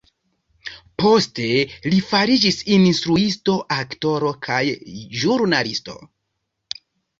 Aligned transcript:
Poste 1.01 1.45
li 1.93 1.99
fariĝis 2.13 2.57
instruisto, 2.79 3.59
aktoro 3.77 4.33
kaj 4.49 4.65
ĵurnalisto. 5.21 5.99